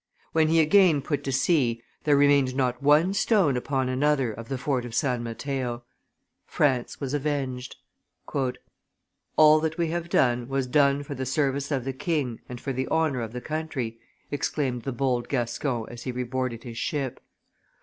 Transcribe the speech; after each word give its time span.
When 0.31 0.47
he 0.47 0.59
again 0.59 1.03
put 1.03 1.23
to 1.25 1.31
sea, 1.31 1.79
there 2.05 2.17
remained 2.17 2.55
not 2.55 2.81
one 2.81 3.13
stone 3.13 3.55
upon 3.55 3.87
another 3.87 4.31
of 4.33 4.49
the 4.49 4.57
fort 4.57 4.83
of 4.83 4.95
San 4.95 5.21
Mateo. 5.21 5.83
France 6.47 6.99
was 6.99 7.13
avenged. 7.13 7.75
"All 9.37 9.59
that 9.59 9.77
we 9.77 9.89
have 9.89 10.09
done 10.09 10.47
was 10.47 10.65
done 10.65 11.03
for 11.03 11.13
the 11.13 11.27
service 11.27 11.69
of 11.69 11.83
the 11.85 11.93
king 11.93 12.39
and 12.49 12.59
for 12.59 12.73
the 12.73 12.87
honor 12.87 13.21
of 13.21 13.31
the 13.31 13.41
country," 13.41 13.99
exclaimed 14.31 14.81
the 14.81 14.91
bold 14.91 15.29
Gascon 15.29 15.85
as 15.89 16.01
he 16.01 16.11
re 16.11 16.23
boarded 16.23 16.63
his 16.63 16.79
ship. 16.79 17.19